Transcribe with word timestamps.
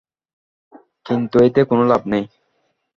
কিন্তু 1.05 1.35
এতে 1.47 1.61
কোনো 1.69 1.83
লাভ 1.91 2.01
নেই। 2.11 2.23